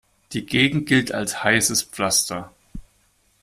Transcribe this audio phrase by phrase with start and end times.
[0.33, 2.51] Die Gegend gilt als heißes Pflaster.